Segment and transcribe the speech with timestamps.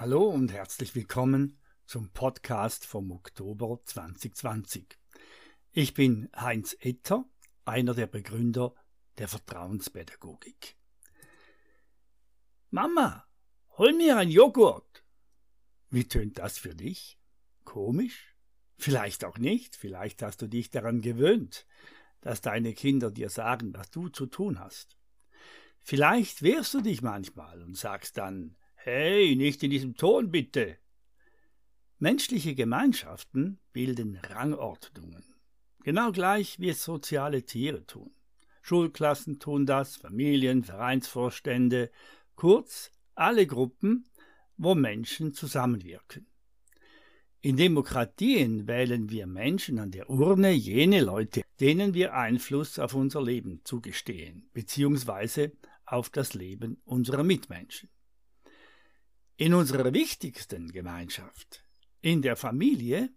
[0.00, 4.96] Hallo und herzlich willkommen zum Podcast vom Oktober 2020.
[5.72, 7.24] Ich bin Heinz Etter,
[7.64, 8.76] einer der Begründer
[9.18, 10.76] der Vertrauenspädagogik.
[12.70, 13.26] Mama,
[13.76, 15.04] hol mir ein Joghurt.
[15.90, 17.18] Wie tönt das für dich?
[17.64, 18.36] Komisch?
[18.76, 21.66] Vielleicht auch nicht, vielleicht hast du dich daran gewöhnt,
[22.20, 24.96] dass deine Kinder dir sagen, was du zu tun hast.
[25.80, 28.54] Vielleicht wehrst du dich manchmal und sagst dann,
[28.90, 30.78] Hey, nicht in diesem Ton bitte.
[31.98, 35.22] Menschliche Gemeinschaften bilden Rangordnungen,
[35.84, 38.10] genau gleich wie es soziale Tiere tun.
[38.62, 41.90] Schulklassen tun das, Familien, Vereinsvorstände,
[42.34, 44.08] kurz alle Gruppen,
[44.56, 46.26] wo Menschen zusammenwirken.
[47.42, 53.22] In Demokratien wählen wir Menschen an der Urne jene Leute, denen wir Einfluss auf unser
[53.22, 55.52] Leben zugestehen, beziehungsweise
[55.84, 57.90] auf das Leben unserer Mitmenschen.
[59.40, 61.62] In unserer wichtigsten Gemeinschaft,
[62.00, 63.08] in der Familie,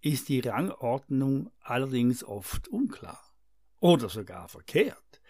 [0.00, 3.20] ist die Rangordnung allerdings oft unklar
[3.80, 5.20] oder sogar verkehrt,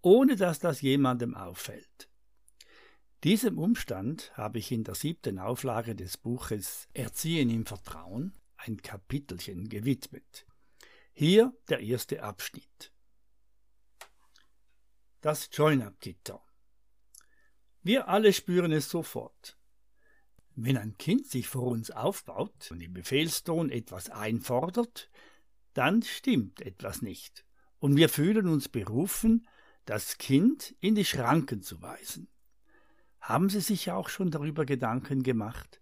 [0.00, 2.10] ohne dass das jemandem auffällt.
[3.22, 9.68] Diesem Umstand habe ich in der siebten Auflage des Buches Erziehen im Vertrauen ein Kapitelchen
[9.68, 10.44] gewidmet.
[11.12, 12.92] Hier der erste Abschnitt.
[15.20, 16.42] Das Join-up-Gitter.
[17.82, 19.56] Wir alle spüren es sofort.
[20.56, 25.10] Wenn ein Kind sich vor uns aufbaut und im Befehlston etwas einfordert,
[25.72, 27.44] dann stimmt etwas nicht,
[27.80, 29.48] und wir fühlen uns berufen,
[29.84, 32.28] das Kind in die Schranken zu weisen.
[33.20, 35.80] Haben Sie sich auch schon darüber Gedanken gemacht,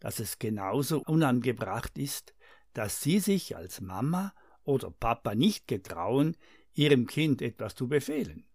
[0.00, 2.34] dass es genauso unangebracht ist,
[2.72, 6.36] dass Sie sich als Mama oder Papa nicht getrauen,
[6.72, 8.46] Ihrem Kind etwas zu befehlen?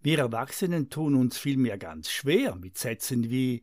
[0.00, 3.62] Wir Erwachsenen tun uns vielmehr ganz schwer mit Sätzen wie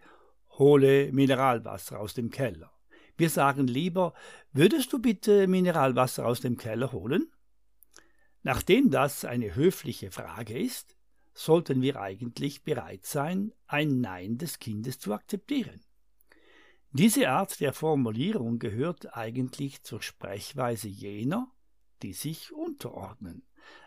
[0.57, 2.71] hole Mineralwasser aus dem Keller.
[3.17, 4.13] Wir sagen lieber,
[4.53, 7.31] würdest du bitte Mineralwasser aus dem Keller holen?
[8.43, 10.95] Nachdem das eine höfliche Frage ist,
[11.33, 15.81] sollten wir eigentlich bereit sein, ein Nein des Kindes zu akzeptieren.
[16.91, 21.51] Diese Art der Formulierung gehört eigentlich zur Sprechweise jener,
[22.01, 23.43] die sich unterordnen,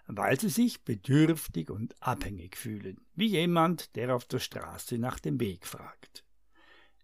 [0.07, 5.41] weil sie sich bedürftig und abhängig fühlen, wie jemand, der auf der Straße nach dem
[5.41, 6.25] Weg fragt.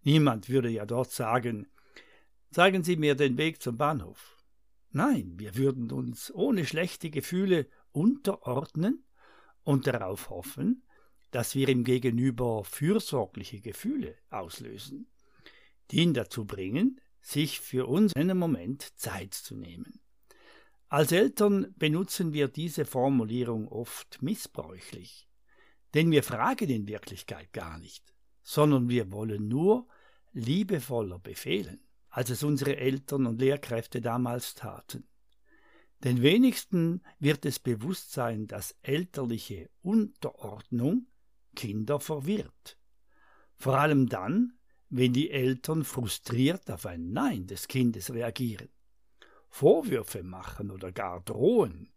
[0.07, 1.67] Niemand würde ja dort sagen,
[2.53, 4.37] zeigen Sie mir den Weg zum Bahnhof.
[4.93, 9.05] Nein, wir würden uns ohne schlechte Gefühle unterordnen
[9.65, 10.85] und darauf hoffen,
[11.33, 15.09] dass wir ihm gegenüber fürsorgliche Gefühle auslösen,
[15.91, 19.99] die ihn dazu bringen, sich für uns einen Moment Zeit zu nehmen.
[20.89, 25.27] Als Eltern benutzen wir diese Formulierung oft missbräuchlich,
[25.95, 28.15] denn wir fragen in Wirklichkeit gar nicht,
[28.45, 29.89] sondern wir wollen nur
[30.37, 31.81] liebevoller befehlen,
[32.11, 35.09] als es unsere Eltern und Lehrkräfte damals taten.
[36.05, 41.07] Den wenigsten wird es bewusst sein, dass elterliche Unterordnung
[41.55, 42.79] Kinder verwirrt.
[43.55, 44.53] Vor allem dann,
[44.91, 48.69] wenn die Eltern frustriert auf ein Nein des Kindes reagieren,
[49.49, 51.91] Vorwürfe machen oder gar drohen,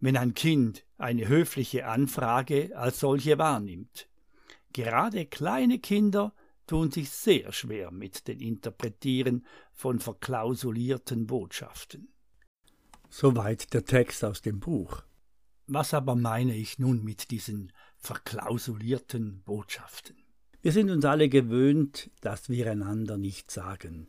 [0.00, 4.08] wenn ein Kind eine höfliche Anfrage als solche wahrnimmt.
[4.72, 6.34] Gerade kleine Kinder
[6.66, 12.08] tun sich sehr schwer mit dem Interpretieren von verklausulierten Botschaften.
[13.10, 15.02] Soweit der Text aus dem Buch.
[15.66, 20.16] Was aber meine ich nun mit diesen verklausulierten Botschaften?
[20.62, 24.08] Wir sind uns alle gewöhnt, dass wir einander nicht sagen,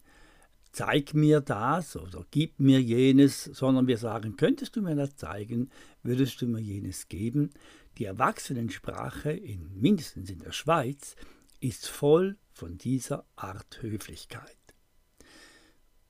[0.71, 5.69] zeig mir das oder gib mir jenes, sondern wir sagen, könntest du mir das zeigen,
[6.03, 7.51] würdest du mir jenes geben.
[7.97, 11.15] Die Erwachsenensprache, in, mindestens in der Schweiz,
[11.61, 14.57] ist voll von dieser Art Höflichkeit.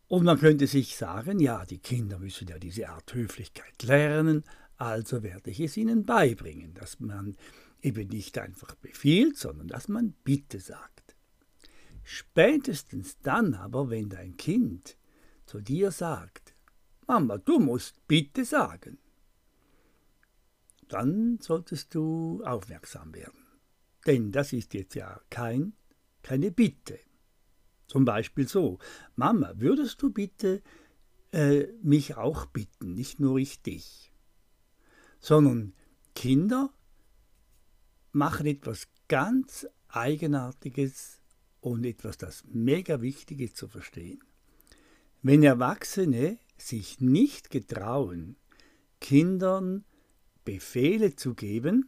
[0.07, 4.43] Und man könnte sich sagen, ja, die Kinder müssen ja diese Art Höflichkeit lernen,
[4.77, 7.35] also werde ich es ihnen beibringen, dass man
[7.81, 11.15] eben nicht einfach befiehlt, sondern dass man Bitte sagt.
[12.03, 14.95] Spätestens dann aber, wenn dein Kind
[15.47, 16.53] zu dir sagt,
[17.07, 18.99] Mama, du musst Bitte sagen,
[20.87, 23.45] dann solltest du aufmerksam werden.
[24.05, 25.73] Denn das ist jetzt ja kein,
[26.25, 26.97] keine Bitte.
[27.85, 28.79] Zum Beispiel so,
[29.15, 30.63] Mama, würdest du bitte
[31.31, 34.11] äh, mich auch bitten, nicht nur ich dich,
[35.19, 35.73] sondern
[36.15, 36.73] Kinder
[38.11, 41.21] machen etwas ganz Eigenartiges
[41.61, 44.19] und etwas, das mega wichtig ist zu verstehen.
[45.21, 48.35] Wenn Erwachsene sich nicht getrauen,
[48.99, 49.85] Kindern
[50.43, 51.87] Befehle zu geben,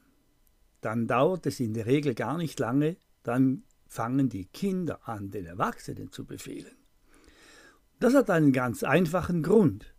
[0.81, 5.45] dann dauert es in der Regel gar nicht lange, dann fangen die Kinder an, den
[5.45, 6.75] Erwachsenen zu befehlen.
[7.99, 9.93] Das hat einen ganz einfachen Grund.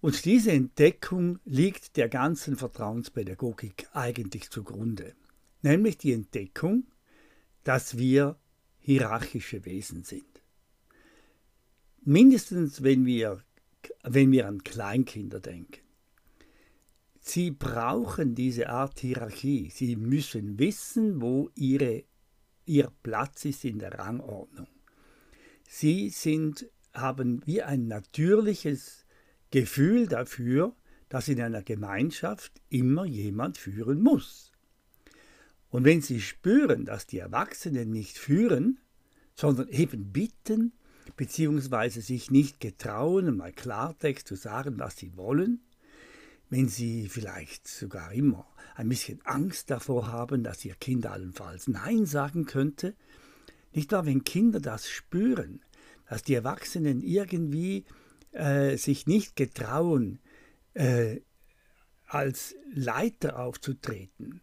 [0.00, 5.14] Und diese Entdeckung liegt der ganzen Vertrauenspädagogik eigentlich zugrunde,
[5.62, 6.84] nämlich die Entdeckung,
[7.64, 8.38] dass wir
[8.78, 10.24] hierarchische Wesen sind.
[12.04, 13.42] Mindestens wenn wir,
[14.02, 15.82] wenn wir an Kleinkinder denken.
[17.20, 19.68] Sie brauchen diese Art Hierarchie.
[19.68, 22.04] Sie müssen wissen, wo ihre,
[22.68, 24.68] ihr Platz ist in der Rangordnung.
[25.68, 29.06] Sie sind, haben wie ein natürliches
[29.50, 30.74] Gefühl dafür,
[31.08, 34.52] dass in einer Gemeinschaft immer jemand führen muss.
[35.70, 38.80] Und wenn sie spüren, dass die Erwachsenen nicht führen,
[39.34, 40.72] sondern eben bitten,
[41.16, 45.60] beziehungsweise sich nicht getrauen, mal Klartext zu sagen, was sie wollen,
[46.50, 52.06] wenn sie vielleicht sogar immer ein bisschen Angst davor haben, dass ihr Kind allenfalls Nein
[52.06, 52.94] sagen könnte,
[53.72, 55.62] nicht wahr, wenn Kinder das spüren,
[56.08, 57.84] dass die Erwachsenen irgendwie
[58.32, 60.20] äh, sich nicht getrauen,
[60.74, 61.20] äh,
[62.06, 64.40] als Leiter aufzutreten,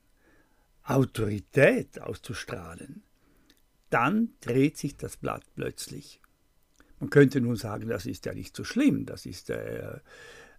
[0.84, 3.04] Autorität auszustrahlen,
[3.90, 6.22] dann dreht sich das Blatt plötzlich.
[7.00, 10.00] Man könnte nun sagen, das ist ja nicht so schlimm, das ist, äh,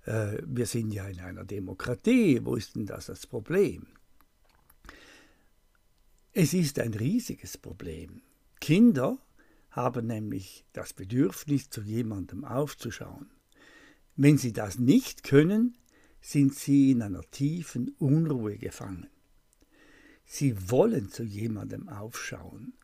[0.06, 3.86] äh, wir sind ja in einer Demokratie, wo ist denn das das Problem?
[6.32, 8.22] Es ist ein riesiges Problem.
[8.60, 9.18] Kinder
[9.70, 13.30] haben nämlich das Bedürfnis, zu jemandem aufzuschauen.
[14.16, 15.76] Wenn sie das nicht können,
[16.20, 19.08] sind sie in einer tiefen Unruhe gefangen.
[20.24, 22.74] Sie wollen zu jemandem aufschauen.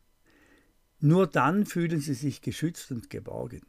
[1.01, 3.63] Nur dann fühlen sie sich geschützt und geborgen.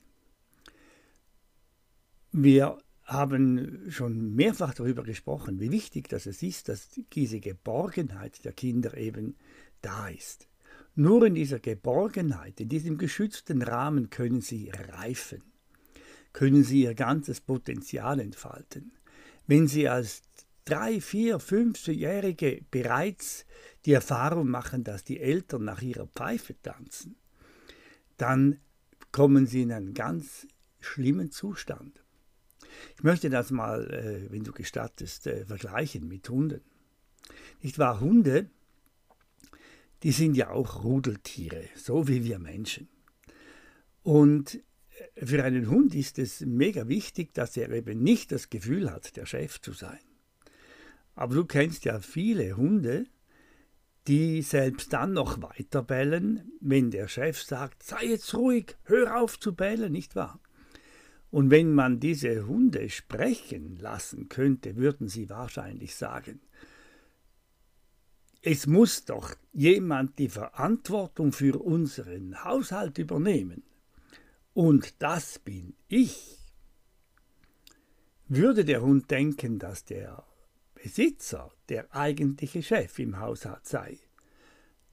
[2.32, 8.96] Wir haben schon mehrfach darüber gesprochen, wie wichtig das ist, dass diese Geborgenheit der Kinder
[8.98, 9.36] eben
[9.82, 10.48] da ist.
[10.96, 15.42] Nur in dieser Geborgenheit, in diesem geschützten Rahmen können sie reifen,
[16.32, 18.94] können sie ihr ganzes Potenzial entfalten.
[19.48, 20.22] Wenn sie als
[20.66, 23.46] drei, vier, fünfjährige bereits
[23.86, 27.16] die Erfahrung machen, dass die Eltern nach ihrer Pfeife tanzen,
[28.18, 28.60] dann
[29.12, 30.48] kommen sie in einen ganz
[30.80, 32.03] schlimmen Zustand.
[32.96, 36.62] Ich möchte das mal, äh, wenn du gestattest, äh, vergleichen mit Hunden.
[37.62, 38.00] Nicht wahr?
[38.00, 38.50] Hunde
[40.04, 42.90] die sind ja auch Rudeltiere, so wie wir Menschen.
[44.04, 44.62] Und
[45.16, 49.26] für einen Hund ist es mega wichtig, dass er eben nicht das Gefühl hat, der
[49.26, 50.00] Chef zu sein.
[51.16, 53.06] Aber du kennst ja viele Hunde,
[54.08, 59.40] die selbst dann noch weiter bellen, wenn der Chef sagt, sei jetzt ruhig, hör auf
[59.40, 60.42] zu bellen, nicht wahr?
[61.34, 66.40] Und wenn man diese Hunde sprechen lassen könnte, würden sie wahrscheinlich sagen,
[68.44, 73.64] es muss doch jemand die Verantwortung für unseren Haushalt übernehmen.
[74.54, 76.38] Und das bin ich.
[78.28, 80.24] Würde der Hund denken, dass der
[80.76, 83.98] Besitzer der eigentliche Chef im Haushalt sei,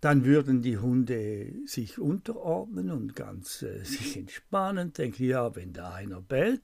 [0.01, 5.93] dann würden die Hunde sich unterordnen und ganz äh, sich entspannen, denken, ja, wenn da
[5.93, 6.63] einer bellt,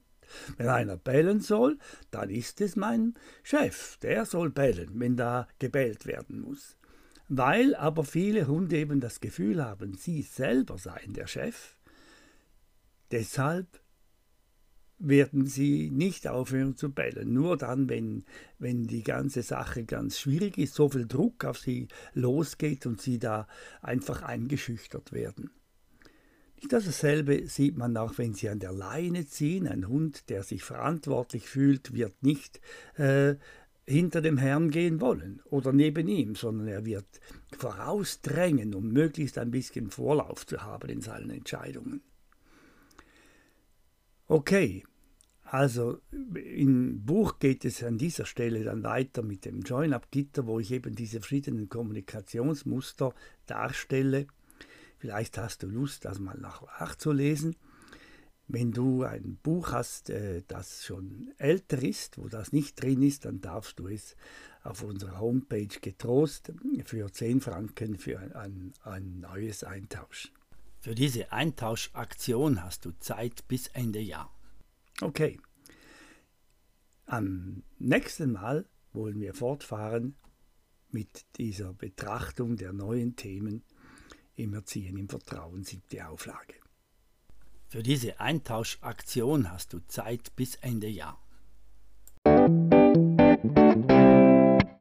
[0.57, 1.77] wenn einer bellen soll,
[2.11, 3.13] dann ist es mein
[3.43, 6.75] Chef, der soll bellen, wenn da gebellt werden muss.
[7.29, 11.77] Weil aber viele Hunde eben das Gefühl haben, sie selber seien der Chef,
[13.11, 13.67] deshalb
[14.99, 17.33] werden sie nicht aufhören zu bellen.
[17.33, 18.23] Nur dann, wenn,
[18.59, 23.19] wenn die ganze Sache ganz schwierig ist, so viel Druck auf sie losgeht und sie
[23.19, 23.47] da
[23.81, 25.51] einfach eingeschüchtert werden.
[26.55, 29.67] Nicht dasselbe sieht man auch, wenn sie an der Leine ziehen.
[29.67, 32.59] Ein Hund, der sich verantwortlich fühlt, wird nicht
[32.95, 33.35] äh,
[33.85, 37.05] hinter dem Herrn gehen wollen oder neben ihm, sondern er wird
[37.57, 42.01] vorausdrängen, um möglichst ein bisschen Vorlauf zu haben in seinen Entscheidungen.
[44.29, 44.83] Okay,
[45.43, 50.71] also im Buch geht es an dieser Stelle dann weiter mit dem Join-Up-Gitter, wo ich
[50.73, 53.13] eben diese verschiedenen Kommunikationsmuster
[53.45, 54.27] darstelle.
[54.97, 57.55] Vielleicht hast du Lust, das mal nachzulesen.
[58.49, 63.23] Wenn du ein Buch hast, äh, das schon älter ist, wo das nicht drin ist,
[63.23, 64.17] dann darfst du es
[64.63, 66.51] auf unserer Homepage getrost
[66.83, 70.36] für 10 Franken für ein, ein neues eintauschen.
[70.87, 74.33] Für diese Eintauschaktion hast du Zeit bis Ende Jahr.
[75.01, 75.37] Okay.
[77.05, 80.15] Am nächsten Mal wollen wir fortfahren
[80.89, 83.65] mit dieser Betrachtung der neuen Themen
[84.35, 86.53] im Erziehen im Vertrauen, siebte Auflage.
[87.67, 91.21] Für diese Eintauschaktion hast du Zeit bis Ende Jahr.